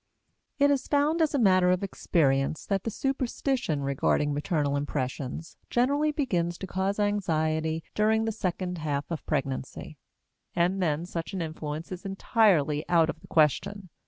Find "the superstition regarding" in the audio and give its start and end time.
2.85-4.33